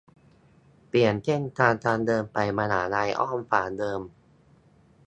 [0.87, 4.01] เปลี่ยนเส้นทางการเดินไปมหาลัย อ้อมกว่าเดิม